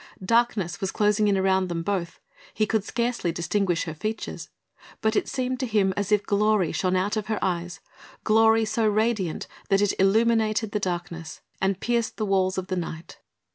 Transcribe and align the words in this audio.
Darkness 0.25 0.81
was 0.81 0.89
closing 0.89 1.27
in 1.27 1.37
around 1.37 1.67
them 1.69 1.83
both; 1.83 2.19
he 2.55 2.65
could 2.65 2.83
scarcely 2.83 3.31
distinguish 3.31 3.83
her 3.83 3.93
features, 3.93 4.49
but 4.99 5.15
it 5.15 5.27
seemed 5.27 5.59
to 5.59 5.67
him 5.67 5.93
as 5.95 6.11
if 6.11 6.25
glory 6.25 6.71
shone 6.71 6.95
out 6.95 7.15
of 7.15 7.27
her 7.27 7.37
eyes, 7.39 7.81
glory 8.23 8.65
so 8.65 8.87
radiant 8.87 9.45
that 9.69 9.79
it 9.79 9.93
illumined 9.99 10.41
the 10.55 10.79
darkness 10.79 11.41
and 11.61 11.79
pierced 11.79 12.17
the 12.17 12.25
walls 12.25 12.57
of 12.57 12.65
the 12.65 12.75
night. 12.75 13.19